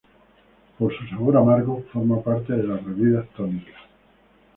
Por 0.79 0.97
su 0.97 1.05
sabor 1.09 1.37
amargo, 1.37 1.85
forma 1.93 2.19
parte 2.23 2.53
de 2.53 2.65
bebidas 2.65 3.29
tónicas. 3.37 3.77